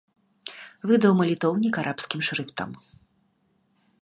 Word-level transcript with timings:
Выдаў 0.91 1.13
малітоўнік 1.19 1.73
арабскім 1.83 2.21
шрыфтам. 2.29 2.69